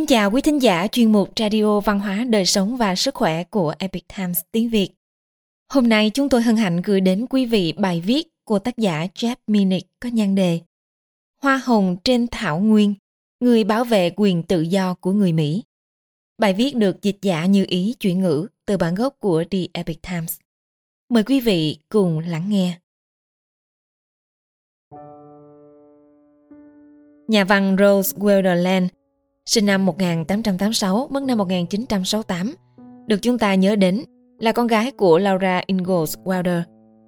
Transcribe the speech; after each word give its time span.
Kính 0.00 0.06
chào 0.06 0.30
quý 0.30 0.40
thính 0.40 0.62
giả 0.62 0.86
chuyên 0.86 1.12
mục 1.12 1.28
Radio 1.36 1.80
Văn 1.80 2.00
hóa 2.00 2.24
Đời 2.28 2.46
sống 2.46 2.76
và 2.76 2.94
Sức 2.94 3.14
khỏe 3.14 3.44
của 3.44 3.74
Epic 3.78 4.04
Times 4.16 4.40
tiếng 4.52 4.70
Việt. 4.70 4.88
Hôm 5.72 5.88
nay 5.88 6.10
chúng 6.14 6.28
tôi 6.28 6.42
hân 6.42 6.56
hạnh 6.56 6.82
gửi 6.82 7.00
đến 7.00 7.26
quý 7.30 7.46
vị 7.46 7.72
bài 7.78 8.00
viết 8.00 8.28
của 8.44 8.58
tác 8.58 8.76
giả 8.76 9.06
Jeff 9.14 9.36
Minnick 9.46 9.88
có 10.00 10.08
nhan 10.08 10.34
đề 10.34 10.60
Hoa 11.42 11.56
hồng 11.56 11.96
trên 12.04 12.26
thảo 12.30 12.60
nguyên, 12.60 12.94
người 13.40 13.64
bảo 13.64 13.84
vệ 13.84 14.10
quyền 14.16 14.42
tự 14.42 14.60
do 14.60 14.94
của 14.94 15.12
người 15.12 15.32
Mỹ. 15.32 15.62
Bài 16.38 16.54
viết 16.54 16.76
được 16.76 17.02
dịch 17.02 17.18
giả 17.22 17.46
như 17.46 17.64
ý 17.68 17.94
chuyển 18.00 18.20
ngữ 18.20 18.46
từ 18.66 18.76
bản 18.76 18.94
gốc 18.94 19.16
của 19.18 19.44
The 19.50 19.58
Epic 19.72 20.02
Times. 20.02 20.38
Mời 21.08 21.22
quý 21.22 21.40
vị 21.40 21.78
cùng 21.88 22.18
lắng 22.18 22.44
nghe. 22.48 22.78
Nhà 27.28 27.44
văn 27.44 27.76
Rose 27.78 28.16
Wilderland 28.18 28.88
sinh 29.50 29.66
năm 29.66 29.86
1886, 29.86 31.08
mất 31.10 31.22
năm 31.22 31.38
1968, 31.38 32.54
được 33.06 33.22
chúng 33.22 33.38
ta 33.38 33.54
nhớ 33.54 33.76
đến 33.76 34.04
là 34.38 34.52
con 34.52 34.66
gái 34.66 34.90
của 34.90 35.18
Laura 35.18 35.62
Ingalls 35.66 36.16
Wilder, 36.24 36.62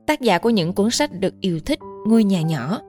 tác 0.07 0.21
giả 0.21 0.39
của 0.39 0.51
những 0.51 0.73
cuốn 0.73 0.91
sách 0.91 1.21
được 1.21 1.35
yêu 1.41 1.61
thích 1.61 1.79
Ngôi 2.07 2.25
nhà 2.25 2.43
nhỏ. 2.43 2.81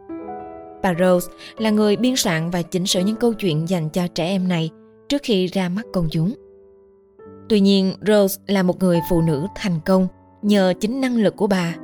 Bà 0.84 0.94
Rose 1.00 1.28
là 1.58 1.70
người 1.70 1.96
biên 1.96 2.16
soạn 2.16 2.50
và 2.50 2.62
chỉnh 2.62 2.86
sửa 2.86 3.00
những 3.00 3.16
câu 3.16 3.34
chuyện 3.34 3.70
dành 3.70 3.90
cho 3.90 4.08
trẻ 4.08 4.26
em 4.26 4.48
này 4.48 4.70
trước 5.10 5.22
khi 5.24 5.48
ra 5.48 5.70
mắt 5.70 5.86
công 5.94 6.08
chúng. 6.12 6.34
Tuy 7.50 7.60
nhiên, 7.60 7.94
Rose 8.08 8.42
là 8.48 8.64
một 8.64 8.80
người 8.80 9.00
phụ 9.10 9.22
nữ 9.22 9.48
thành 9.56 9.80
công 9.86 10.08
nhờ 10.42 10.74
chính 10.80 11.02
năng 11.02 11.18
lực 11.18 11.36
của 11.36 11.48
bà. 11.48 11.76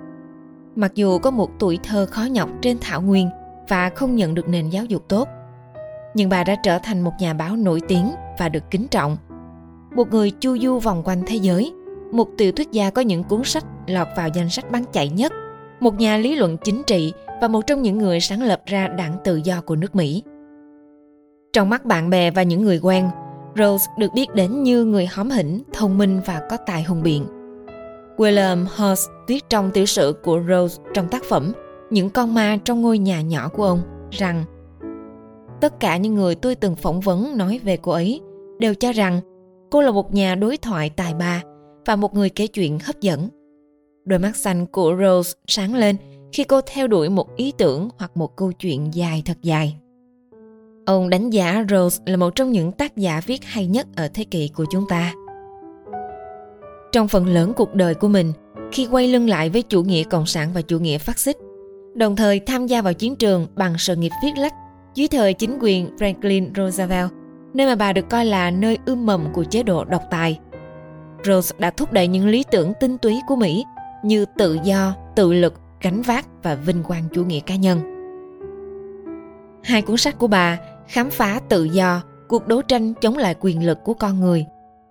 Mặc 0.76 0.92
dù 0.95 1.20
có 1.20 1.31
một 1.31 1.50
tuổi 1.59 1.80
thơ 1.84 2.06
khó 2.06 2.23
nhọc 2.23 2.50
trên 2.62 2.78
thảo 2.81 3.02
nguyên 3.02 3.30
và 3.67 3.90
không 3.90 4.16
nhận 4.16 4.34
được 4.36 4.48
nền 4.48 4.70
giáo 4.70 4.86
dục 4.86 5.09
tốt, 5.09 5.28
nhưng 6.13 6.29
bà 6.29 6.43
đã 6.43 6.55
trở 6.63 6.79
thành 6.83 7.02
một 7.02 7.11
nhà 7.19 7.33
báo 7.33 7.55
nổi 7.55 7.81
tiếng 7.88 8.11
và 8.39 8.49
được 8.49 8.63
kính 8.71 8.88
trọng. 8.88 9.17
Một 9.95 10.07
người 10.11 10.31
chu 10.31 10.57
du 10.57 10.79
vòng 10.79 11.03
quanh 11.05 11.23
thế 11.27 11.35
giới, 11.35 11.73
một 12.11 12.27
tiểu 12.38 12.52
thuyết 12.52 12.71
gia 12.71 12.89
có 12.89 13.02
những 13.02 13.23
cuốn 13.23 13.43
sách 13.43 13.65
lọt 13.88 14.07
vào 14.17 14.27
danh 14.33 14.49
sách 14.49 14.71
bán 14.71 14.83
chạy 14.91 15.09
nhất, 15.09 15.33
một 15.80 15.99
nhà 15.99 16.17
lý 16.17 16.35
luận 16.35 16.57
chính 16.63 16.83
trị 16.87 17.13
và 17.41 17.47
một 17.47 17.67
trong 17.67 17.81
những 17.81 17.97
người 17.97 18.19
sáng 18.19 18.43
lập 18.43 18.61
ra 18.65 18.87
đảng 18.87 19.17
tự 19.23 19.41
do 19.43 19.61
của 19.61 19.75
nước 19.75 19.95
Mỹ. 19.95 20.23
Trong 21.53 21.69
mắt 21.69 21.85
bạn 21.85 22.09
bè 22.09 22.31
và 22.31 22.43
những 22.43 22.61
người 22.61 22.80
quen, 22.83 23.09
Rose 23.55 23.91
được 23.97 24.13
biết 24.13 24.33
đến 24.35 24.63
như 24.63 24.85
người 24.85 25.05
hóm 25.05 25.30
hỉnh, 25.30 25.63
thông 25.73 25.97
minh 25.97 26.21
và 26.25 26.41
có 26.49 26.57
tài 26.57 26.83
hùng 26.83 27.03
biện. 27.03 27.25
William 28.17 28.65
Hurst 28.77 29.09
viết 29.27 29.49
trong 29.49 29.71
tiểu 29.71 29.85
sử 29.85 30.15
của 30.23 30.39
Rose 30.49 30.81
trong 30.93 31.07
tác 31.07 31.23
phẩm 31.23 31.52
Những 31.89 32.09
con 32.09 32.33
ma 32.33 32.57
trong 32.63 32.81
ngôi 32.81 32.97
nhà 32.97 33.21
nhỏ 33.21 33.49
của 33.49 33.65
ông 33.65 33.81
rằng 34.11 34.43
tất 35.61 35.79
cả 35.79 35.97
những 35.97 36.15
người 36.15 36.35
tôi 36.35 36.55
từng 36.55 36.75
phỏng 36.75 36.99
vấn 36.99 37.38
nói 37.38 37.59
về 37.63 37.77
cô 37.77 37.91
ấy 37.91 38.21
đều 38.59 38.73
cho 38.75 38.91
rằng 38.91 39.19
cô 39.71 39.81
là 39.81 39.91
một 39.91 40.13
nhà 40.13 40.35
đối 40.35 40.57
thoại 40.57 40.89
tài 40.89 41.13
ba 41.13 41.43
và 41.85 41.95
một 41.95 42.13
người 42.13 42.29
kể 42.29 42.47
chuyện 42.47 42.79
hấp 42.79 43.02
dẫn. 43.02 43.29
Đôi 44.05 44.19
mắt 44.19 44.35
xanh 44.35 44.65
của 44.65 44.95
Rose 45.02 45.33
sáng 45.47 45.75
lên 45.75 45.95
khi 46.33 46.43
cô 46.43 46.61
theo 46.61 46.87
đuổi 46.87 47.09
một 47.09 47.35
ý 47.35 47.52
tưởng 47.57 47.89
hoặc 47.97 48.17
một 48.17 48.35
câu 48.35 48.52
chuyện 48.52 48.93
dài 48.93 49.21
thật 49.25 49.37
dài. 49.41 49.75
Ông 50.85 51.09
đánh 51.09 51.30
giá 51.30 51.65
Rose 51.69 52.03
là 52.05 52.17
một 52.17 52.35
trong 52.35 52.52
những 52.52 52.71
tác 52.71 52.97
giả 52.97 53.21
viết 53.25 53.45
hay 53.45 53.67
nhất 53.67 53.87
ở 53.95 54.07
thế 54.13 54.23
kỷ 54.23 54.47
của 54.55 54.65
chúng 54.71 54.85
ta. 54.89 55.13
Trong 56.91 57.07
phần 57.07 57.27
lớn 57.27 57.53
cuộc 57.55 57.75
đời 57.75 57.93
của 57.93 58.07
mình, 58.07 58.33
khi 58.71 58.87
quay 58.91 59.07
lưng 59.07 59.30
lại 59.30 59.49
với 59.49 59.61
chủ 59.61 59.83
nghĩa 59.83 60.03
cộng 60.03 60.25
sản 60.25 60.49
và 60.53 60.61
chủ 60.61 60.80
nghĩa 60.80 60.97
phát 60.97 61.19
xít, 61.19 61.37
đồng 61.95 62.15
thời 62.15 62.39
tham 62.39 62.67
gia 62.67 62.81
vào 62.81 62.93
chiến 62.93 63.15
trường 63.15 63.47
bằng 63.55 63.75
sự 63.77 63.95
nghiệp 63.95 64.11
viết 64.23 64.37
lách 64.37 64.53
dưới 65.00 65.08
thời 65.08 65.33
chính 65.33 65.58
quyền 65.61 65.89
Franklin 65.97 66.50
Roosevelt, 66.55 67.11
nơi 67.53 67.67
mà 67.67 67.75
bà 67.75 67.94
được 67.94 68.09
coi 68.09 68.25
là 68.25 68.52
nơi 68.52 68.77
ươm 68.86 69.05
mầm 69.05 69.33
của 69.33 69.43
chế 69.43 69.64
độ 69.64 69.86
độc 69.86 70.04
tài. 70.11 70.39
Rose 71.23 71.55
đã 71.60 71.70
thúc 71.70 71.93
đẩy 71.93 72.08
những 72.08 72.27
lý 72.27 72.43
tưởng 72.52 72.73
tinh 72.80 72.98
túy 72.98 73.20
của 73.27 73.36
Mỹ 73.36 73.64
như 74.04 74.26
tự 74.37 74.58
do, 74.64 74.95
tự 75.15 75.33
lực, 75.33 75.54
gánh 75.82 76.02
vác 76.02 76.26
và 76.43 76.55
vinh 76.55 76.83
quang 76.83 77.04
chủ 77.14 77.26
nghĩa 77.26 77.39
cá 77.39 77.55
nhân. 77.55 77.80
Hai 79.64 79.82
cuốn 79.82 79.98
sách 79.98 80.17
của 80.17 80.27
bà 80.27 80.58
khám 80.87 81.10
phá 81.10 81.39
tự 81.49 81.64
do, 81.64 82.02
cuộc 82.27 82.48
đấu 82.48 82.61
tranh 82.61 82.93
chống 82.93 83.17
lại 83.17 83.36
quyền 83.39 83.66
lực 83.66 83.77
của 83.83 83.93
con 83.93 84.20
người 84.20 84.45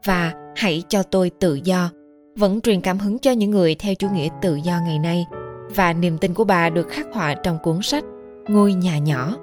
và 0.04 0.32
hãy 0.56 0.82
cho 0.88 1.02
tôi 1.02 1.30
tự 1.40 1.54
do 1.54 1.90
vẫn 2.36 2.60
truyền 2.60 2.80
cảm 2.80 2.98
hứng 2.98 3.18
cho 3.18 3.30
những 3.30 3.50
người 3.50 3.74
theo 3.74 3.94
chủ 3.94 4.08
nghĩa 4.08 4.28
tự 4.42 4.54
do 4.54 4.78
ngày 4.84 4.98
nay 4.98 5.26
và 5.74 5.92
niềm 5.92 6.18
tin 6.18 6.34
của 6.34 6.44
bà 6.44 6.70
được 6.70 6.88
khắc 6.88 7.06
họa 7.12 7.34
trong 7.34 7.58
cuốn 7.62 7.82
sách 7.82 8.04
Ngôi 8.48 8.74
nhà 8.74 8.98
nhỏ 8.98 9.36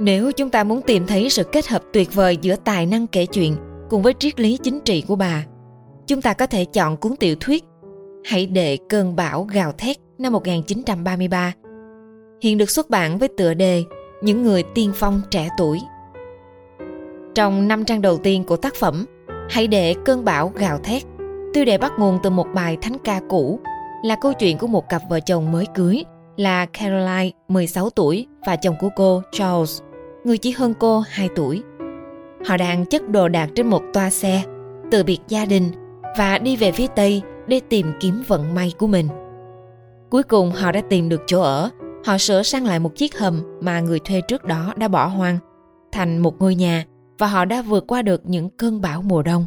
nếu 0.00 0.32
chúng 0.32 0.50
ta 0.50 0.64
muốn 0.64 0.82
tìm 0.82 1.06
thấy 1.06 1.30
sự 1.30 1.44
kết 1.44 1.68
hợp 1.68 1.82
tuyệt 1.92 2.14
vời 2.14 2.36
giữa 2.36 2.56
tài 2.64 2.86
năng 2.86 3.06
kể 3.06 3.26
chuyện 3.26 3.56
cùng 3.90 4.02
với 4.02 4.14
triết 4.18 4.40
lý 4.40 4.58
chính 4.62 4.80
trị 4.80 5.04
của 5.08 5.16
bà, 5.16 5.44
chúng 6.06 6.22
ta 6.22 6.32
có 6.32 6.46
thể 6.46 6.64
chọn 6.64 6.96
cuốn 6.96 7.16
tiểu 7.16 7.36
thuyết 7.40 7.64
Hãy 8.24 8.46
để 8.46 8.78
cơn 8.88 9.16
bão 9.16 9.44
gào 9.44 9.72
thét 9.72 9.96
năm 10.18 10.32
1933. 10.32 11.52
Hiện 12.42 12.58
được 12.58 12.70
xuất 12.70 12.90
bản 12.90 13.18
với 13.18 13.28
tựa 13.28 13.54
đề 13.54 13.84
Những 14.22 14.42
người 14.42 14.62
tiên 14.74 14.92
phong 14.94 15.20
trẻ 15.30 15.48
tuổi. 15.58 15.80
Trong 17.34 17.68
năm 17.68 17.84
trang 17.84 18.02
đầu 18.02 18.18
tiên 18.18 18.44
của 18.44 18.56
tác 18.56 18.74
phẩm, 18.74 19.06
Hãy 19.50 19.66
để 19.66 19.94
cơn 20.04 20.24
bão 20.24 20.48
gào 20.54 20.78
thét, 20.78 21.02
tiêu 21.54 21.64
đề 21.64 21.78
bắt 21.78 21.92
nguồn 21.98 22.18
từ 22.22 22.30
một 22.30 22.46
bài 22.54 22.76
thánh 22.80 22.96
ca 23.04 23.20
cũ 23.28 23.60
là 24.04 24.16
câu 24.20 24.32
chuyện 24.32 24.58
của 24.58 24.66
một 24.66 24.88
cặp 24.88 25.02
vợ 25.10 25.20
chồng 25.20 25.52
mới 25.52 25.66
cưới 25.74 26.04
là 26.36 26.66
Caroline 26.66 27.30
16 27.48 27.90
tuổi 27.90 28.26
và 28.46 28.56
chồng 28.56 28.74
của 28.80 28.88
cô 28.96 29.22
Charles 29.32 29.80
người 30.24 30.38
chỉ 30.38 30.50
hơn 30.50 30.74
cô 30.78 31.00
2 31.08 31.28
tuổi. 31.36 31.62
Họ 32.46 32.56
đang 32.56 32.86
chất 32.86 33.08
đồ 33.08 33.28
đạc 33.28 33.50
trên 33.54 33.66
một 33.66 33.82
toa 33.92 34.10
xe, 34.10 34.42
từ 34.90 35.04
biệt 35.04 35.18
gia 35.28 35.44
đình 35.44 35.64
và 36.18 36.38
đi 36.38 36.56
về 36.56 36.72
phía 36.72 36.86
Tây 36.86 37.22
để 37.46 37.60
tìm 37.68 37.92
kiếm 38.00 38.22
vận 38.26 38.54
may 38.54 38.72
của 38.78 38.86
mình. 38.86 39.08
Cuối 40.10 40.22
cùng 40.22 40.50
họ 40.50 40.72
đã 40.72 40.80
tìm 40.88 41.08
được 41.08 41.22
chỗ 41.26 41.40
ở, 41.40 41.70
họ 42.04 42.18
sửa 42.18 42.42
sang 42.42 42.66
lại 42.66 42.78
một 42.78 42.96
chiếc 42.96 43.18
hầm 43.18 43.58
mà 43.60 43.80
người 43.80 43.98
thuê 43.98 44.20
trước 44.20 44.44
đó 44.44 44.74
đã 44.76 44.88
bỏ 44.88 45.06
hoang, 45.06 45.38
thành 45.92 46.18
một 46.18 46.38
ngôi 46.38 46.54
nhà 46.54 46.84
và 47.18 47.26
họ 47.26 47.44
đã 47.44 47.62
vượt 47.62 47.84
qua 47.86 48.02
được 48.02 48.22
những 48.24 48.50
cơn 48.50 48.80
bão 48.80 49.02
mùa 49.02 49.22
đông. 49.22 49.44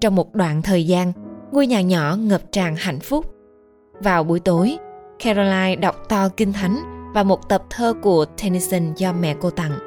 Trong 0.00 0.14
một 0.14 0.34
đoạn 0.34 0.62
thời 0.62 0.86
gian, 0.86 1.12
ngôi 1.52 1.66
nhà 1.66 1.80
nhỏ 1.80 2.16
ngập 2.16 2.52
tràn 2.52 2.76
hạnh 2.76 3.00
phúc. 3.00 3.26
Vào 4.00 4.24
buổi 4.24 4.40
tối, 4.40 4.78
Caroline 5.24 5.76
đọc 5.76 6.08
to 6.08 6.28
kinh 6.36 6.52
thánh 6.52 6.95
và 7.16 7.22
một 7.22 7.48
tập 7.48 7.62
thơ 7.70 7.94
của 8.02 8.24
Tennyson 8.24 8.94
do 8.96 9.12
mẹ 9.12 9.34
cô 9.40 9.50
tặng. 9.50 9.78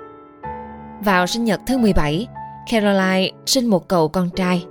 Vào 1.05 1.27
sinh 1.27 1.43
nhật 1.43 1.61
thứ 1.67 1.77
17, 1.77 2.27
Caroline 2.71 3.31
sinh 3.45 3.65
một 3.65 3.87
cậu 3.87 4.07
con 4.07 4.29
trai. 4.29 4.65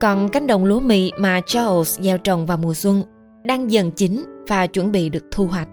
Còn 0.00 0.28
cánh 0.28 0.46
đồng 0.46 0.64
lúa 0.64 0.80
mì 0.80 1.10
mà 1.18 1.40
Charles 1.46 2.00
gieo 2.00 2.18
trồng 2.18 2.46
vào 2.46 2.56
mùa 2.56 2.74
xuân 2.74 3.02
đang 3.44 3.70
dần 3.70 3.90
chín 3.90 4.24
và 4.48 4.66
chuẩn 4.66 4.92
bị 4.92 5.08
được 5.08 5.24
thu 5.30 5.46
hoạch. 5.46 5.68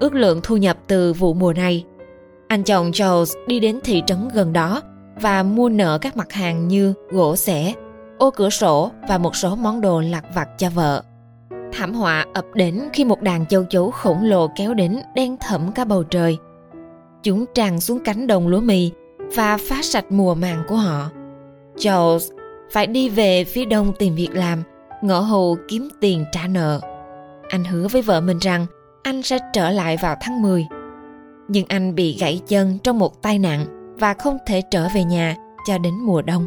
Ước 0.00 0.14
lượng 0.14 0.40
thu 0.42 0.56
nhập 0.56 0.78
từ 0.86 1.12
vụ 1.12 1.34
mùa 1.34 1.52
này, 1.52 1.84
anh 2.48 2.62
chồng 2.62 2.92
Charles 2.92 3.34
đi 3.46 3.60
đến 3.60 3.80
thị 3.84 4.02
trấn 4.06 4.28
gần 4.34 4.52
đó 4.52 4.82
và 5.20 5.42
mua 5.42 5.68
nợ 5.68 5.98
các 5.98 6.16
mặt 6.16 6.32
hàng 6.32 6.68
như 6.68 6.94
gỗ 7.10 7.36
xẻ, 7.36 7.74
ô 8.18 8.30
cửa 8.30 8.50
sổ 8.50 8.90
và 9.08 9.18
một 9.18 9.36
số 9.36 9.56
món 9.56 9.80
đồ 9.80 10.00
lặt 10.00 10.24
vặt 10.34 10.48
cho 10.58 10.70
vợ. 10.70 11.02
Thảm 11.72 11.94
họa 11.94 12.26
ập 12.34 12.44
đến 12.54 12.80
khi 12.92 13.04
một 13.04 13.22
đàn 13.22 13.46
châu 13.46 13.64
chấu 13.64 13.90
khổng 13.90 14.24
lồ 14.24 14.50
kéo 14.56 14.74
đến 14.74 14.98
đen 15.14 15.36
thẫm 15.40 15.72
cả 15.72 15.84
bầu 15.84 16.02
trời. 16.02 16.38
Chúng 17.22 17.44
tràn 17.54 17.80
xuống 17.80 17.98
cánh 18.04 18.26
đồng 18.26 18.48
lúa 18.48 18.60
mì 18.60 18.90
và 19.36 19.58
phá 19.68 19.82
sạch 19.82 20.04
mùa 20.10 20.34
màng 20.34 20.62
của 20.68 20.76
họ. 20.76 21.10
Charles 21.78 22.30
phải 22.72 22.86
đi 22.86 23.08
về 23.08 23.44
phía 23.44 23.64
đông 23.64 23.92
tìm 23.98 24.14
việc 24.14 24.30
làm, 24.34 24.62
ngõ 25.02 25.20
hầu 25.20 25.56
kiếm 25.68 25.88
tiền 26.00 26.24
trả 26.32 26.46
nợ. 26.46 26.80
Anh 27.48 27.64
hứa 27.64 27.88
với 27.88 28.02
vợ 28.02 28.20
mình 28.20 28.38
rằng 28.38 28.66
anh 29.02 29.22
sẽ 29.22 29.38
trở 29.52 29.70
lại 29.70 29.96
vào 30.02 30.16
tháng 30.20 30.42
10. 30.42 30.66
Nhưng 31.48 31.64
anh 31.68 31.94
bị 31.94 32.16
gãy 32.20 32.40
chân 32.48 32.78
trong 32.82 32.98
một 32.98 33.22
tai 33.22 33.38
nạn 33.38 33.94
và 33.98 34.14
không 34.14 34.38
thể 34.46 34.62
trở 34.70 34.88
về 34.94 35.04
nhà 35.04 35.36
cho 35.66 35.78
đến 35.78 35.94
mùa 35.94 36.22
đông. 36.22 36.46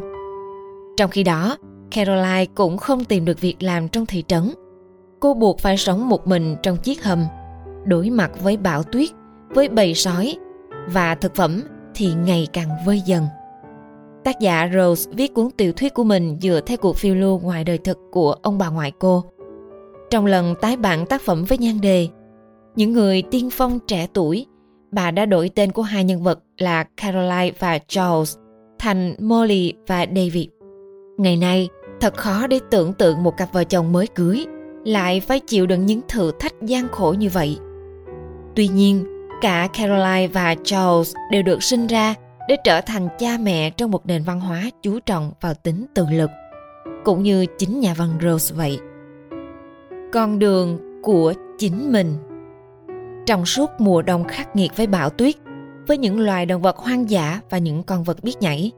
Trong 0.96 1.10
khi 1.10 1.22
đó, 1.22 1.56
Caroline 1.90 2.46
cũng 2.54 2.78
không 2.78 3.04
tìm 3.04 3.24
được 3.24 3.40
việc 3.40 3.56
làm 3.60 3.88
trong 3.88 4.06
thị 4.06 4.24
trấn 4.28 4.50
cô 5.24 5.34
buộc 5.34 5.58
phải 5.58 5.76
sống 5.76 6.08
một 6.08 6.26
mình 6.26 6.56
trong 6.62 6.76
chiếc 6.76 7.04
hầm, 7.04 7.24
đối 7.84 8.10
mặt 8.10 8.30
với 8.42 8.56
bão 8.56 8.82
tuyết, 8.82 9.08
với 9.48 9.68
bầy 9.68 9.94
sói 9.94 10.36
và 10.86 11.14
thực 11.14 11.34
phẩm 11.34 11.62
thì 11.94 12.14
ngày 12.14 12.48
càng 12.52 12.68
vơi 12.86 13.00
dần. 13.00 13.26
Tác 14.24 14.40
giả 14.40 14.70
rose 14.74 15.10
viết 15.12 15.34
cuốn 15.34 15.50
tiểu 15.50 15.72
thuyết 15.72 15.94
của 15.94 16.04
mình 16.04 16.38
dựa 16.40 16.60
theo 16.66 16.76
cuộc 16.76 16.96
phiêu 16.96 17.14
lưu 17.14 17.38
ngoài 17.38 17.64
đời 17.64 17.78
thực 17.78 17.98
của 18.12 18.32
ông 18.42 18.58
bà 18.58 18.68
ngoại 18.68 18.92
cô. 18.98 19.24
Trong 20.10 20.26
lần 20.26 20.54
tái 20.60 20.76
bản 20.76 21.06
tác 21.06 21.22
phẩm 21.22 21.44
với 21.44 21.58
nhan 21.58 21.80
đề, 21.80 22.08
những 22.76 22.92
người 22.92 23.22
tiên 23.22 23.48
phong 23.52 23.78
trẻ 23.86 24.06
tuổi 24.12 24.46
bà 24.92 25.10
đã 25.10 25.26
đổi 25.26 25.48
tên 25.48 25.72
của 25.72 25.82
hai 25.82 26.04
nhân 26.04 26.22
vật 26.22 26.38
là 26.58 26.84
caroline 26.84 27.52
và 27.58 27.78
charles 27.88 28.36
thành 28.78 29.14
molly 29.18 29.72
và 29.86 30.06
david. 30.06 30.46
Ngày 31.18 31.36
nay, 31.36 31.68
thật 32.00 32.16
khó 32.16 32.46
để 32.46 32.60
tưởng 32.70 32.92
tượng 32.92 33.22
một 33.22 33.36
cặp 33.36 33.52
vợ 33.52 33.64
chồng 33.64 33.92
mới 33.92 34.06
cưới 34.06 34.46
lại 34.84 35.20
phải 35.20 35.40
chịu 35.40 35.66
đựng 35.66 35.86
những 35.86 36.00
thử 36.08 36.32
thách 36.38 36.62
gian 36.62 36.88
khổ 36.88 37.14
như 37.18 37.28
vậy. 37.28 37.58
Tuy 38.56 38.68
nhiên, 38.68 39.04
cả 39.40 39.68
Caroline 39.78 40.26
và 40.26 40.54
Charles 40.64 41.14
đều 41.30 41.42
được 41.42 41.62
sinh 41.62 41.86
ra 41.86 42.14
để 42.48 42.56
trở 42.64 42.80
thành 42.80 43.08
cha 43.18 43.38
mẹ 43.40 43.70
trong 43.70 43.90
một 43.90 44.06
nền 44.06 44.22
văn 44.22 44.40
hóa 44.40 44.70
chú 44.82 45.00
trọng 45.00 45.32
vào 45.40 45.54
tính 45.54 45.86
tự 45.94 46.06
lực, 46.10 46.30
cũng 47.04 47.22
như 47.22 47.46
chính 47.58 47.80
nhà 47.80 47.94
văn 47.94 48.08
Rose 48.22 48.54
vậy. 48.54 48.78
Con 50.12 50.38
đường 50.38 50.78
của 51.02 51.32
chính 51.58 51.92
mình 51.92 52.16
Trong 53.26 53.46
suốt 53.46 53.70
mùa 53.78 54.02
đông 54.02 54.24
khắc 54.24 54.56
nghiệt 54.56 54.76
với 54.76 54.86
bão 54.86 55.10
tuyết, 55.10 55.34
với 55.86 55.98
những 55.98 56.20
loài 56.20 56.46
động 56.46 56.62
vật 56.62 56.76
hoang 56.76 57.10
dã 57.10 57.40
và 57.50 57.58
những 57.58 57.82
con 57.82 58.04
vật 58.04 58.24
biết 58.24 58.34
nhảy, 58.40 58.72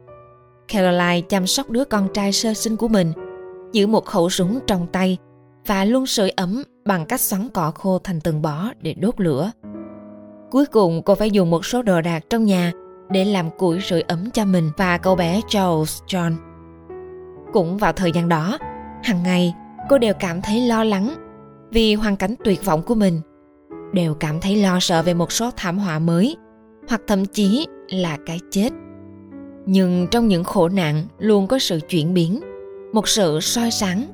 Caroline 0.73 1.21
chăm 1.21 1.47
sóc 1.47 1.71
đứa 1.71 1.85
con 1.85 2.09
trai 2.15 2.33
sơ 2.33 2.55
sinh 2.55 2.77
của 2.77 2.89
mình, 2.89 3.13
giữ 3.73 3.87
một 3.87 4.05
khẩu 4.05 4.31
súng 4.31 4.59
trong 4.67 4.87
tay 4.93 5.19
và 5.67 5.85
luôn 5.85 6.07
sưởi 6.07 6.31
ấm 6.31 6.63
bằng 6.85 7.07
cách 7.07 7.21
xoắn 7.21 7.49
cỏ 7.55 7.71
khô 7.71 7.99
thành 7.99 8.21
từng 8.21 8.43
bó 8.43 8.71
để 8.81 8.95
đốt 8.95 9.21
lửa. 9.21 9.51
Cuối 10.51 10.67
cùng 10.67 11.03
cô 11.03 11.15
phải 11.15 11.31
dùng 11.31 11.51
một 11.51 11.67
số 11.67 11.83
đồ 11.83 12.01
đạc 12.01 12.25
trong 12.31 12.45
nhà 12.45 12.73
để 13.11 13.25
làm 13.25 13.51
củi 13.59 13.81
sưởi 13.81 14.01
ấm 14.01 14.31
cho 14.31 14.45
mình 14.45 14.71
và 14.77 14.99
cậu 14.99 15.17
bé 15.17 15.41
Charles 15.49 16.03
John. 16.07 16.33
Cũng 17.53 17.79
vào 17.79 17.93
thời 17.93 18.13
gian 18.13 18.29
đó, 18.29 18.59
hàng 19.03 19.23
ngày 19.23 19.55
cô 19.89 19.99
đều 19.99 20.15
cảm 20.15 20.43
thấy 20.43 20.61
lo 20.61 20.85
lắng 20.85 21.15
vì 21.71 21.95
hoàn 21.95 22.17
cảnh 22.17 22.35
tuyệt 22.45 22.65
vọng 22.65 22.83
của 22.83 22.95
mình, 22.95 23.21
đều 23.93 24.15
cảm 24.15 24.41
thấy 24.41 24.57
lo 24.57 24.81
sợ 24.81 25.03
về 25.03 25.15
một 25.15 25.33
số 25.33 25.51
thảm 25.57 25.79
họa 25.79 25.99
mới 25.99 26.37
hoặc 26.89 27.01
thậm 27.07 27.25
chí 27.25 27.67
là 27.89 28.19
cái 28.27 28.41
chết. 28.51 28.71
Nhưng 29.67 30.07
trong 30.11 30.29
những 30.29 30.45
khổ 30.45 30.69
nạn 30.69 31.03
luôn 31.19 31.47
có 31.47 31.59
sự 31.59 31.81
chuyển 31.89 32.15
biến, 32.15 32.41
một 32.93 33.09
sự 33.09 33.41
soi 33.41 33.71
sáng. 33.71 34.07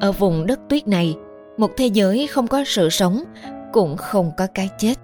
Ở 0.00 0.12
vùng 0.12 0.46
đất 0.46 0.60
tuyết 0.68 0.88
này, 0.88 1.16
một 1.58 1.70
thế 1.76 1.86
giới 1.86 2.26
không 2.26 2.46
có 2.46 2.64
sự 2.66 2.88
sống 2.88 3.24
cũng 3.72 3.96
không 3.96 4.30
có 4.36 4.46
cái 4.54 4.68
chết. 4.78 4.94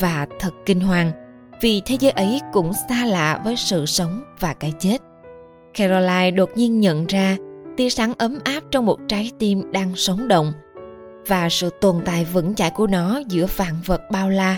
Và 0.00 0.26
thật 0.40 0.50
kinh 0.66 0.80
hoàng, 0.80 1.12
vì 1.60 1.82
thế 1.86 1.96
giới 2.00 2.10
ấy 2.10 2.40
cũng 2.52 2.72
xa 2.88 3.06
lạ 3.06 3.40
với 3.44 3.56
sự 3.56 3.86
sống 3.86 4.22
và 4.40 4.54
cái 4.54 4.72
chết. 4.78 4.98
Caroline 5.74 6.30
đột 6.30 6.50
nhiên 6.54 6.80
nhận 6.80 7.06
ra 7.06 7.36
tia 7.76 7.90
sáng 7.90 8.12
ấm 8.18 8.38
áp 8.44 8.60
trong 8.70 8.86
một 8.86 8.98
trái 9.08 9.30
tim 9.38 9.72
đang 9.72 9.96
sống 9.96 10.28
động 10.28 10.52
và 11.26 11.48
sự 11.48 11.70
tồn 11.80 11.96
tại 12.04 12.26
vững 12.32 12.54
chãi 12.54 12.70
của 12.70 12.86
nó 12.86 13.20
giữa 13.28 13.46
vạn 13.56 13.74
vật 13.86 14.02
bao 14.10 14.30
la. 14.30 14.56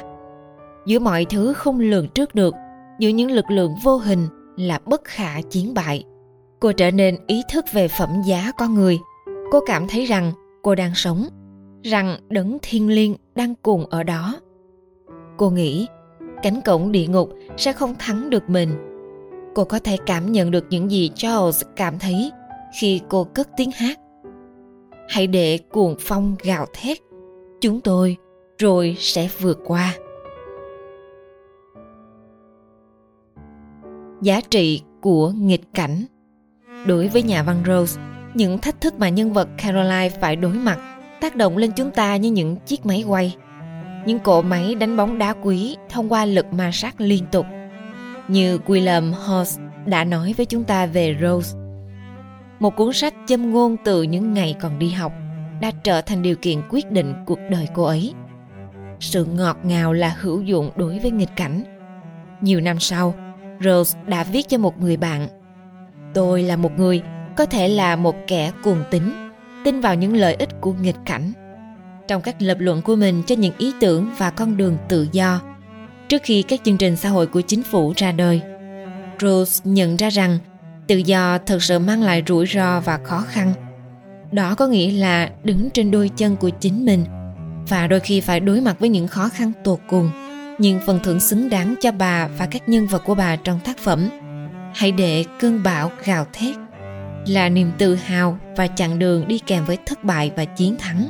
Giữa 0.86 0.98
mọi 0.98 1.24
thứ 1.24 1.52
không 1.52 1.80
lường 1.80 2.08
trước 2.08 2.34
được, 2.34 2.54
giữa 2.98 3.08
những 3.08 3.30
lực 3.30 3.50
lượng 3.50 3.74
vô 3.82 3.96
hình 3.96 4.26
là 4.56 4.78
bất 4.84 5.04
khả 5.04 5.40
chiến 5.50 5.74
bại. 5.74 6.04
Cô 6.60 6.72
trở 6.72 6.90
nên 6.90 7.16
ý 7.26 7.42
thức 7.52 7.64
về 7.72 7.88
phẩm 7.88 8.22
giá 8.26 8.52
con 8.58 8.74
người. 8.74 8.98
Cô 9.50 9.60
cảm 9.66 9.88
thấy 9.88 10.04
rằng 10.04 10.32
cô 10.62 10.74
đang 10.74 10.94
sống, 10.94 11.28
rằng 11.82 12.18
đấng 12.28 12.58
thiên 12.62 12.88
liêng 12.88 13.16
đang 13.34 13.54
cùng 13.54 13.86
ở 13.86 14.02
đó. 14.02 14.40
Cô 15.36 15.50
nghĩ 15.50 15.86
cánh 16.42 16.60
cổng 16.64 16.92
địa 16.92 17.06
ngục 17.06 17.30
sẽ 17.56 17.72
không 17.72 17.94
thắng 17.98 18.30
được 18.30 18.50
mình. 18.50 18.70
Cô 19.54 19.64
có 19.64 19.78
thể 19.78 19.96
cảm 20.06 20.32
nhận 20.32 20.50
được 20.50 20.66
những 20.70 20.90
gì 20.90 21.10
Charles 21.14 21.62
cảm 21.76 21.98
thấy 21.98 22.32
khi 22.80 23.00
cô 23.08 23.24
cất 23.24 23.48
tiếng 23.56 23.70
hát. 23.70 23.98
Hãy 25.08 25.26
để 25.26 25.58
cuồng 25.58 25.96
phong 25.98 26.36
gào 26.42 26.66
thét, 26.72 26.98
chúng 27.60 27.80
tôi 27.80 28.16
rồi 28.58 28.96
sẽ 28.98 29.28
vượt 29.40 29.58
qua. 29.66 29.94
Giá 34.22 34.40
trị 34.50 34.82
của 35.00 35.30
nghịch 35.30 35.74
cảnh 35.74 36.04
Đối 36.86 37.08
với 37.08 37.22
nhà 37.22 37.42
văn 37.42 37.62
Rose, 37.66 38.00
những 38.34 38.58
thách 38.58 38.80
thức 38.80 38.94
mà 38.98 39.08
nhân 39.08 39.32
vật 39.32 39.48
Caroline 39.58 40.08
phải 40.08 40.36
đối 40.36 40.52
mặt 40.52 40.78
tác 41.20 41.36
động 41.36 41.56
lên 41.56 41.70
chúng 41.76 41.90
ta 41.90 42.16
như 42.16 42.30
những 42.30 42.56
chiếc 42.56 42.86
máy 42.86 43.04
quay– 43.08 43.36
những 44.06 44.18
cỗ 44.18 44.42
máy 44.42 44.74
đánh 44.74 44.96
bóng 44.96 45.18
đá 45.18 45.34
quý 45.42 45.76
thông 45.88 46.12
qua 46.12 46.24
lực 46.24 46.52
ma 46.52 46.70
sát 46.72 47.00
liên 47.00 47.26
tục. 47.30 47.46
Như 48.28 48.58
William 48.66 49.12
Horst 49.12 49.60
đã 49.86 50.04
nói 50.04 50.34
với 50.36 50.46
chúng 50.46 50.64
ta 50.64 50.86
về 50.86 51.16
Rose. 51.20 51.58
Một 52.60 52.76
cuốn 52.76 52.92
sách 52.92 53.14
châm 53.26 53.50
ngôn 53.50 53.76
từ 53.84 54.02
những 54.02 54.32
ngày 54.32 54.56
còn 54.60 54.78
đi 54.78 54.90
học 54.90 55.12
đã 55.60 55.70
trở 55.84 56.02
thành 56.02 56.22
điều 56.22 56.36
kiện 56.36 56.62
quyết 56.70 56.90
định 56.90 57.14
cuộc 57.26 57.38
đời 57.50 57.68
cô 57.74 57.82
ấy. 57.82 58.14
Sự 59.00 59.24
ngọt 59.24 59.56
ngào 59.62 59.92
là 59.92 60.16
hữu 60.20 60.42
dụng 60.42 60.70
đối 60.76 60.98
với 60.98 61.10
nghịch 61.10 61.36
cảnh. 61.36 61.62
Nhiều 62.40 62.60
năm 62.60 62.80
sau, 62.80 63.14
Rose 63.60 63.98
đã 64.06 64.24
viết 64.24 64.48
cho 64.48 64.58
một 64.58 64.80
người 64.80 64.96
bạn 64.96 65.28
Tôi 66.14 66.42
là 66.42 66.56
một 66.56 66.78
người 66.78 67.02
có 67.40 67.46
thể 67.46 67.68
là 67.68 67.96
một 67.96 68.16
kẻ 68.26 68.52
cuồng 68.62 68.84
tín, 68.90 69.02
tin 69.64 69.80
vào 69.80 69.94
những 69.94 70.16
lợi 70.16 70.34
ích 70.34 70.48
của 70.60 70.72
nghịch 70.72 70.96
cảnh 71.04 71.32
trong 72.08 72.22
các 72.22 72.42
lập 72.42 72.56
luận 72.60 72.82
của 72.82 72.96
mình 72.96 73.22
cho 73.26 73.34
những 73.34 73.54
ý 73.58 73.72
tưởng 73.80 74.10
và 74.18 74.30
con 74.30 74.56
đường 74.56 74.76
tự 74.88 75.06
do 75.12 75.40
trước 76.08 76.22
khi 76.22 76.42
các 76.42 76.60
chương 76.64 76.76
trình 76.76 76.96
xã 76.96 77.08
hội 77.08 77.26
của 77.26 77.40
chính 77.40 77.62
phủ 77.62 77.92
ra 77.96 78.12
đời. 78.12 78.40
Rose 79.20 79.60
nhận 79.64 79.96
ra 79.96 80.08
rằng 80.08 80.38
tự 80.86 80.96
do 80.96 81.38
thực 81.38 81.62
sự 81.62 81.78
mang 81.78 82.02
lại 82.02 82.22
rủi 82.26 82.46
ro 82.46 82.80
và 82.80 82.98
khó 83.04 83.24
khăn. 83.28 83.52
Đó 84.32 84.54
có 84.54 84.66
nghĩa 84.66 84.92
là 84.92 85.30
đứng 85.44 85.70
trên 85.70 85.90
đôi 85.90 86.10
chân 86.16 86.36
của 86.36 86.50
chính 86.50 86.84
mình 86.84 87.04
và 87.68 87.86
đôi 87.86 88.00
khi 88.00 88.20
phải 88.20 88.40
đối 88.40 88.60
mặt 88.60 88.76
với 88.80 88.88
những 88.88 89.08
khó 89.08 89.28
khăn 89.28 89.52
tột 89.64 89.78
cùng 89.88 90.10
nhưng 90.58 90.80
phần 90.86 91.00
thưởng 91.02 91.20
xứng 91.20 91.48
đáng 91.48 91.74
cho 91.80 91.92
bà 91.92 92.28
và 92.38 92.46
các 92.46 92.68
nhân 92.68 92.86
vật 92.86 93.02
của 93.06 93.14
bà 93.14 93.36
trong 93.36 93.58
tác 93.64 93.78
phẩm. 93.78 94.08
Hãy 94.74 94.92
để 94.92 95.24
cơn 95.40 95.62
bão 95.62 95.90
gào 96.04 96.26
thét 96.32 96.56
là 97.26 97.48
niềm 97.48 97.70
tự 97.78 97.94
hào 97.94 98.38
và 98.56 98.66
chặng 98.66 98.98
đường 98.98 99.28
đi 99.28 99.38
kèm 99.38 99.64
với 99.64 99.78
thất 99.86 100.04
bại 100.04 100.32
và 100.36 100.44
chiến 100.44 100.76
thắng 100.78 101.08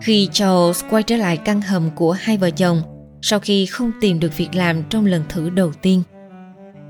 khi 0.00 0.28
Charles 0.32 0.84
quay 0.90 1.02
trở 1.02 1.16
lại 1.16 1.36
căn 1.36 1.60
hầm 1.60 1.90
của 1.94 2.12
hai 2.12 2.36
vợ 2.36 2.50
chồng 2.50 2.82
sau 3.22 3.40
khi 3.40 3.66
không 3.66 3.92
tìm 4.00 4.20
được 4.20 4.36
việc 4.36 4.48
làm 4.54 4.82
trong 4.82 5.06
lần 5.06 5.24
thử 5.28 5.50
đầu 5.50 5.72
tiên. 5.82 6.02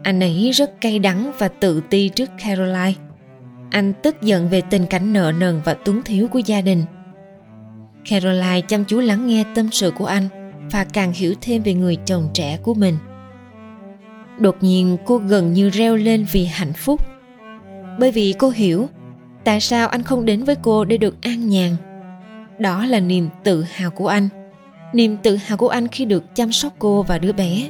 Anh 0.02 0.22
ấy 0.22 0.50
rất 0.50 0.80
cay 0.80 0.98
đắng 0.98 1.32
và 1.38 1.48
tự 1.48 1.82
ti 1.90 2.08
trước 2.08 2.30
Caroline. 2.44 2.94
Anh 3.70 3.92
tức 4.02 4.22
giận 4.22 4.48
về 4.48 4.60
tình 4.60 4.86
cảnh 4.86 5.12
nợ 5.12 5.32
nần 5.38 5.60
và 5.64 5.74
túng 5.74 6.02
thiếu 6.02 6.28
của 6.28 6.38
gia 6.38 6.60
đình. 6.60 6.84
Caroline 8.10 8.60
chăm 8.60 8.84
chú 8.84 9.00
lắng 9.00 9.26
nghe 9.26 9.44
tâm 9.54 9.68
sự 9.72 9.90
của 9.90 10.06
anh 10.06 10.28
và 10.70 10.84
càng 10.84 11.12
hiểu 11.12 11.34
thêm 11.40 11.62
về 11.62 11.74
người 11.74 11.96
chồng 12.06 12.28
trẻ 12.34 12.58
của 12.62 12.74
mình. 12.74 12.96
Đột 14.38 14.56
nhiên, 14.60 14.96
cô 15.04 15.16
gần 15.18 15.52
như 15.52 15.70
reo 15.70 15.96
lên 15.96 16.26
vì 16.32 16.44
hạnh 16.44 16.72
phúc. 16.72 17.00
Bởi 18.00 18.10
vì 18.10 18.34
cô 18.38 18.48
hiểu 18.50 18.88
tại 19.44 19.60
sao 19.60 19.88
anh 19.88 20.02
không 20.02 20.24
đến 20.24 20.44
với 20.44 20.56
cô 20.62 20.84
để 20.84 20.96
được 20.96 21.22
an 21.22 21.48
nhàn. 21.48 21.76
Đó 22.58 22.86
là 22.86 23.00
niềm 23.00 23.28
tự 23.44 23.62
hào 23.62 23.90
của 23.90 24.08
anh. 24.08 24.28
Niềm 24.92 25.16
tự 25.16 25.36
hào 25.36 25.56
của 25.56 25.68
anh 25.68 25.88
khi 25.88 26.04
được 26.04 26.34
chăm 26.34 26.52
sóc 26.52 26.72
cô 26.78 27.02
và 27.02 27.18
đứa 27.18 27.32
bé. 27.32 27.68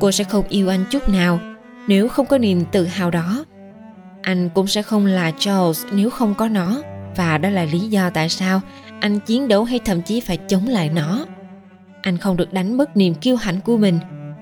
Cô 0.00 0.10
sẽ 0.10 0.24
không 0.24 0.44
yêu 0.48 0.68
anh 0.68 0.84
chút 0.90 1.08
nào 1.08 1.40
nếu 1.88 2.08
không 2.08 2.26
có 2.26 2.38
niềm 2.38 2.64
tự 2.72 2.84
hào 2.86 3.10
đó. 3.10 3.44
Anh 4.22 4.48
cũng 4.54 4.66
sẽ 4.66 4.82
không 4.82 5.06
là 5.06 5.32
charles 5.38 5.86
nếu 5.92 6.10
không 6.10 6.34
có 6.34 6.48
nó. 6.48 6.82
Và 7.16 7.38
đó 7.38 7.48
là 7.48 7.64
lý 7.64 7.78
do 7.78 8.10
tại 8.10 8.28
sao 8.28 8.60
anh 9.00 9.20
chiến 9.20 9.48
đấu 9.48 9.64
hay 9.64 9.80
thậm 9.84 10.02
chí 10.02 10.20
phải 10.20 10.36
chống 10.36 10.66
lại 10.66 10.88
nó. 10.88 11.26
Anh 12.02 12.18
không 12.18 12.36
được 12.36 12.52
đánh 12.52 12.76
mất 12.76 12.96
niềm 12.96 13.14
kiêu 13.14 13.36
hãnh 13.36 13.60
của 13.60 13.76
mình. 13.76 13.98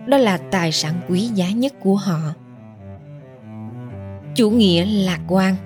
Đó 0.07 0.19
là 0.19 0.37
tài 0.37 0.73
sản 0.73 0.95
quý 1.09 1.21
giá 1.21 1.51
nhất 1.51 1.73
của 1.81 1.97
họ 1.97 2.19
chủ 4.39 4.51
nghĩa 4.51 4.85
lạc 4.85 5.21
quan 5.29 5.57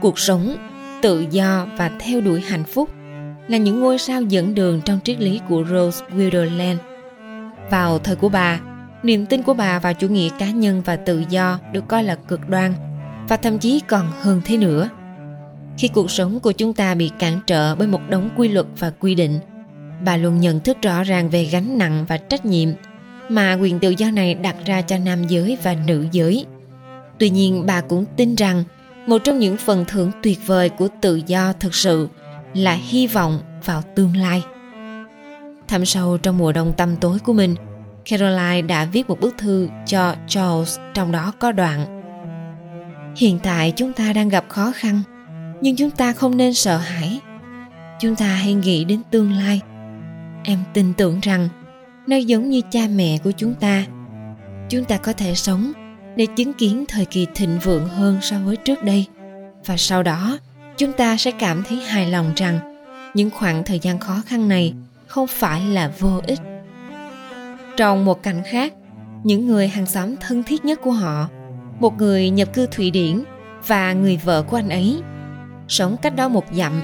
cuộc 0.00 0.18
sống 0.18 0.56
tự 1.02 1.26
do 1.30 1.66
và 1.78 1.90
theo 2.00 2.20
đuổi 2.20 2.40
hạnh 2.40 2.64
phúc 2.64 2.90
là 3.48 3.58
những 3.58 3.80
ngôi 3.80 3.98
sao 3.98 4.22
dẫn 4.22 4.54
đường 4.54 4.80
trong 4.84 4.98
triết 5.04 5.20
lý 5.20 5.40
của 5.48 5.64
Rose 5.70 6.04
Wilderland. 6.16 6.76
Vào 7.70 7.98
thời 7.98 8.16
của 8.16 8.28
bà, 8.28 8.60
niềm 9.02 9.26
tin 9.26 9.42
của 9.42 9.54
bà 9.54 9.78
vào 9.78 9.94
chủ 9.94 10.08
nghĩa 10.08 10.28
cá 10.38 10.50
nhân 10.50 10.82
và 10.84 10.96
tự 10.96 11.24
do 11.28 11.58
được 11.72 11.88
coi 11.88 12.04
là 12.04 12.14
cực 12.14 12.48
đoan 12.48 12.74
và 13.28 13.36
thậm 13.36 13.58
chí 13.58 13.80
còn 13.80 14.06
hơn 14.20 14.40
thế 14.44 14.56
nữa. 14.56 14.88
Khi 15.78 15.88
cuộc 15.88 16.10
sống 16.10 16.40
của 16.40 16.52
chúng 16.52 16.74
ta 16.74 16.94
bị 16.94 17.10
cản 17.18 17.40
trở 17.46 17.74
bởi 17.74 17.88
một 17.88 18.00
đống 18.08 18.30
quy 18.36 18.48
luật 18.48 18.66
và 18.78 18.90
quy 18.90 19.14
định, 19.14 19.38
bà 20.04 20.16
luôn 20.16 20.40
nhận 20.40 20.60
thức 20.60 20.76
rõ 20.82 21.02
ràng 21.02 21.30
về 21.30 21.44
gánh 21.44 21.78
nặng 21.78 22.04
và 22.08 22.16
trách 22.16 22.46
nhiệm 22.46 22.68
mà 23.28 23.58
quyền 23.60 23.78
tự 23.78 23.90
do 23.90 24.10
này 24.10 24.34
đặt 24.34 24.56
ra 24.64 24.82
cho 24.82 24.98
nam 24.98 25.26
giới 25.28 25.58
và 25.62 25.76
nữ 25.86 26.06
giới. 26.12 26.46
Tuy 27.20 27.30
nhiên, 27.30 27.66
bà 27.66 27.80
cũng 27.80 28.04
tin 28.16 28.34
rằng 28.34 28.64
một 29.06 29.18
trong 29.24 29.38
những 29.38 29.56
phần 29.56 29.84
thưởng 29.88 30.10
tuyệt 30.22 30.38
vời 30.46 30.68
của 30.68 30.88
tự 31.00 31.20
do 31.26 31.52
thực 31.52 31.74
sự 31.74 32.08
là 32.54 32.72
hy 32.74 33.06
vọng 33.06 33.40
vào 33.64 33.82
tương 33.96 34.16
lai. 34.16 34.42
Thẳm 35.68 35.84
sâu 35.84 36.18
trong 36.18 36.38
mùa 36.38 36.52
đông 36.52 36.72
tăm 36.72 36.96
tối 36.96 37.18
của 37.18 37.32
mình, 37.32 37.54
caroline 38.10 38.62
đã 38.62 38.84
viết 38.84 39.08
một 39.08 39.20
bức 39.20 39.38
thư 39.38 39.68
cho 39.86 40.14
charles, 40.26 40.78
trong 40.94 41.12
đó 41.12 41.32
có 41.38 41.52
đoạn, 41.52 42.02
hiện 43.16 43.38
tại 43.42 43.72
chúng 43.76 43.92
ta 43.92 44.12
đang 44.12 44.28
gặp 44.28 44.44
khó 44.48 44.72
khăn, 44.74 45.02
nhưng 45.60 45.76
chúng 45.76 45.90
ta 45.90 46.12
không 46.12 46.36
nên 46.36 46.54
sợ 46.54 46.76
hãi. 46.76 47.20
Chúng 48.00 48.16
ta 48.16 48.26
hãy 48.26 48.54
nghĩ 48.54 48.84
đến 48.84 49.02
tương 49.10 49.32
lai. 49.32 49.60
Em 50.44 50.58
tin 50.74 50.92
tưởng 50.94 51.20
rằng 51.22 51.48
nó 52.06 52.16
giống 52.16 52.50
như 52.50 52.60
cha 52.70 52.80
mẹ 52.94 53.18
của 53.24 53.32
chúng 53.36 53.54
ta. 53.54 53.84
Chúng 54.68 54.84
ta 54.84 54.96
có 54.96 55.12
thể 55.12 55.34
sống 55.34 55.72
để 56.16 56.26
chứng 56.36 56.52
kiến 56.52 56.84
thời 56.88 57.04
kỳ 57.04 57.26
thịnh 57.34 57.58
vượng 57.58 57.88
hơn 57.88 58.18
so 58.22 58.36
với 58.44 58.56
trước 58.56 58.84
đây 58.84 59.06
và 59.66 59.76
sau 59.76 60.02
đó 60.02 60.38
chúng 60.76 60.92
ta 60.92 61.16
sẽ 61.16 61.30
cảm 61.30 61.62
thấy 61.68 61.78
hài 61.78 62.10
lòng 62.10 62.32
rằng 62.36 62.58
những 63.14 63.30
khoảng 63.30 63.64
thời 63.64 63.78
gian 63.78 63.98
khó 63.98 64.22
khăn 64.26 64.48
này 64.48 64.74
không 65.06 65.26
phải 65.26 65.60
là 65.60 65.90
vô 65.98 66.20
ích 66.26 66.40
Trong 67.76 68.04
một 68.04 68.22
cảnh 68.22 68.42
khác, 68.50 68.72
những 69.24 69.46
người 69.46 69.68
hàng 69.68 69.86
xóm 69.86 70.16
thân 70.16 70.42
thiết 70.42 70.64
nhất 70.64 70.80
của 70.82 70.90
họ, 70.90 71.28
một 71.80 71.98
người 71.98 72.30
nhập 72.30 72.54
cư 72.54 72.66
Thụy 72.66 72.90
Điển 72.90 73.22
và 73.66 73.92
người 73.92 74.16
vợ 74.16 74.42
của 74.42 74.56
anh 74.56 74.68
ấy, 74.68 75.02
sống 75.68 75.96
cách 76.02 76.16
đó 76.16 76.28
một 76.28 76.44
dặm, 76.52 76.82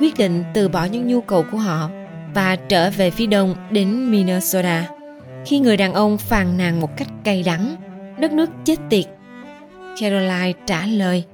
quyết 0.00 0.16
định 0.18 0.44
từ 0.54 0.68
bỏ 0.68 0.84
những 0.84 1.06
nhu 1.06 1.20
cầu 1.20 1.44
của 1.52 1.58
họ 1.58 1.90
và 2.34 2.56
trở 2.56 2.90
về 2.90 3.10
phía 3.10 3.26
đông 3.26 3.54
đến 3.70 4.10
Minnesota. 4.10 4.88
Khi 5.46 5.58
người 5.58 5.76
đàn 5.76 5.94
ông 5.94 6.18
phàn 6.18 6.56
nàn 6.56 6.80
một 6.80 6.96
cách 6.96 7.08
cay 7.24 7.42
đắng, 7.42 7.76
đất 8.22 8.32
nước 8.32 8.50
chết 8.64 8.76
tiệt. 8.90 9.04
Caroline 10.00 10.52
trả 10.66 10.86
lời, 10.86 11.24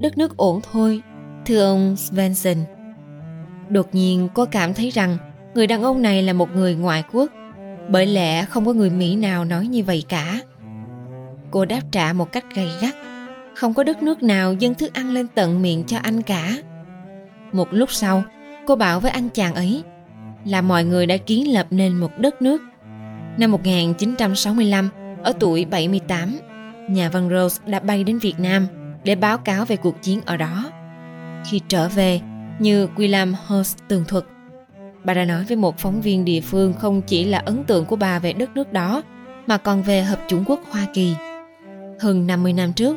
đất 0.00 0.18
nước 0.18 0.36
ổn 0.36 0.60
thôi, 0.72 1.02
thưa 1.46 1.60
ông 1.60 1.96
Svensson. 1.96 2.56
Đột 3.68 3.94
nhiên 3.94 4.28
cô 4.34 4.46
cảm 4.46 4.74
thấy 4.74 4.90
rằng 4.90 5.16
người 5.54 5.66
đàn 5.66 5.82
ông 5.82 6.02
này 6.02 6.22
là 6.22 6.32
một 6.32 6.48
người 6.54 6.74
ngoại 6.74 7.04
quốc, 7.12 7.30
bởi 7.88 8.06
lẽ 8.06 8.44
không 8.44 8.66
có 8.66 8.72
người 8.72 8.90
Mỹ 8.90 9.16
nào 9.16 9.44
nói 9.44 9.66
như 9.66 9.84
vậy 9.84 10.04
cả. 10.08 10.40
Cô 11.50 11.64
đáp 11.64 11.80
trả 11.90 12.12
một 12.12 12.32
cách 12.32 12.44
gay 12.54 12.68
gắt, 12.80 12.94
không 13.54 13.74
có 13.74 13.84
đất 13.84 14.02
nước 14.02 14.22
nào 14.22 14.52
dâng 14.52 14.74
thức 14.74 14.94
ăn 14.94 15.10
lên 15.10 15.26
tận 15.34 15.62
miệng 15.62 15.84
cho 15.86 15.98
anh 16.02 16.22
cả. 16.22 16.56
Một 17.52 17.68
lúc 17.70 17.92
sau, 17.92 18.22
cô 18.66 18.76
bảo 18.76 19.00
với 19.00 19.10
anh 19.10 19.28
chàng 19.28 19.54
ấy 19.54 19.82
là 20.44 20.62
mọi 20.62 20.84
người 20.84 21.06
đã 21.06 21.16
kiến 21.16 21.52
lập 21.52 21.66
nên 21.70 21.96
một 21.96 22.10
đất 22.18 22.42
nước. 22.42 22.62
Năm 23.38 23.50
1965, 23.52 24.90
ở 25.26 25.32
tuổi 25.40 25.64
78, 25.64 26.38
nhà 26.88 27.08
văn 27.08 27.30
Rose 27.30 27.62
đã 27.66 27.80
bay 27.80 28.04
đến 28.04 28.18
Việt 28.18 28.34
Nam 28.38 28.66
để 29.04 29.14
báo 29.14 29.38
cáo 29.38 29.64
về 29.64 29.76
cuộc 29.76 30.02
chiến 30.02 30.20
ở 30.26 30.36
đó. 30.36 30.70
Khi 31.50 31.60
trở 31.68 31.88
về, 31.88 32.20
như 32.58 32.88
William 32.96 33.34
Hurst 33.46 33.78
tường 33.88 34.04
thuật, 34.08 34.24
bà 35.04 35.14
đã 35.14 35.24
nói 35.24 35.44
với 35.44 35.56
một 35.56 35.78
phóng 35.78 36.00
viên 36.00 36.24
địa 36.24 36.40
phương 36.40 36.72
không 36.72 37.02
chỉ 37.02 37.24
là 37.24 37.38
ấn 37.38 37.64
tượng 37.64 37.84
của 37.84 37.96
bà 37.96 38.18
về 38.18 38.32
đất 38.32 38.50
nước 38.54 38.72
đó, 38.72 39.02
mà 39.46 39.56
còn 39.56 39.82
về 39.82 40.02
Hợp 40.02 40.18
chủng 40.28 40.44
quốc 40.46 40.60
Hoa 40.70 40.86
Kỳ. 40.94 41.14
Hơn 42.00 42.26
50 42.26 42.52
năm 42.52 42.72
trước, 42.72 42.96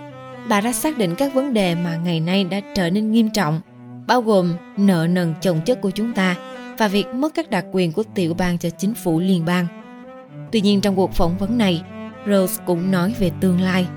bà 0.49 0.61
đã 0.61 0.71
xác 0.71 0.97
định 0.97 1.15
các 1.15 1.33
vấn 1.33 1.53
đề 1.53 1.75
mà 1.75 1.95
ngày 1.95 2.19
nay 2.19 2.43
đã 2.43 2.61
trở 2.75 2.89
nên 2.89 3.11
nghiêm 3.11 3.29
trọng, 3.29 3.61
bao 4.07 4.21
gồm 4.21 4.53
nợ 4.77 5.07
nần 5.09 5.33
chồng 5.41 5.61
chất 5.65 5.81
của 5.81 5.91
chúng 5.91 6.13
ta 6.13 6.35
và 6.77 6.87
việc 6.87 7.05
mất 7.13 7.33
các 7.35 7.49
đặc 7.49 7.65
quyền 7.71 7.91
của 7.91 8.03
tiểu 8.15 8.33
bang 8.33 8.57
cho 8.57 8.69
chính 8.69 8.93
phủ 8.93 9.19
liên 9.19 9.45
bang. 9.45 9.67
Tuy 10.51 10.61
nhiên 10.61 10.81
trong 10.81 10.95
cuộc 10.95 11.13
phỏng 11.13 11.37
vấn 11.37 11.57
này, 11.57 11.83
Rose 12.27 12.63
cũng 12.65 12.91
nói 12.91 13.13
về 13.19 13.31
tương 13.41 13.61
lai. 13.61 13.87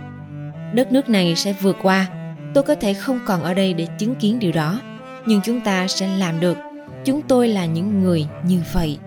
Đất 0.74 0.92
nước 0.92 1.08
này 1.08 1.36
sẽ 1.36 1.52
vượt 1.52 1.76
qua. 1.82 2.08
Tôi 2.54 2.64
có 2.64 2.74
thể 2.74 2.94
không 2.94 3.20
còn 3.26 3.42
ở 3.42 3.54
đây 3.54 3.74
để 3.74 3.86
chứng 3.98 4.14
kiến 4.14 4.38
điều 4.38 4.52
đó, 4.52 4.80
nhưng 5.26 5.40
chúng 5.44 5.60
ta 5.60 5.88
sẽ 5.88 6.06
làm 6.06 6.40
được. 6.40 6.56
Chúng 7.04 7.22
tôi 7.22 7.48
là 7.48 7.66
những 7.66 8.02
người 8.02 8.26
như 8.46 8.60
vậy. 8.72 8.98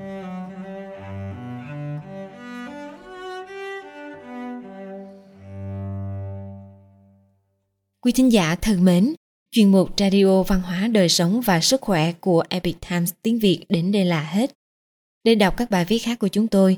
Quý 8.01 8.11
thính 8.11 8.31
giả 8.31 8.55
thân 8.55 8.85
mến, 8.85 9.13
chuyên 9.51 9.71
mục 9.71 9.89
Radio 9.97 10.43
Văn 10.43 10.61
hóa 10.61 10.87
Đời 10.87 11.09
Sống 11.09 11.41
và 11.41 11.59
Sức 11.59 11.81
Khỏe 11.81 12.11
của 12.11 12.43
Epic 12.49 12.75
Times 12.89 13.13
tiếng 13.21 13.39
Việt 13.39 13.65
đến 13.69 13.91
đây 13.91 14.05
là 14.05 14.21
hết. 14.21 14.51
Để 15.23 15.35
đọc 15.35 15.57
các 15.57 15.69
bài 15.69 15.85
viết 15.85 15.99
khác 15.99 16.19
của 16.19 16.27
chúng 16.27 16.47
tôi, 16.47 16.77